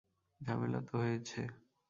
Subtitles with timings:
[0.41, 1.41] ঝামেলা তো হয়েছে।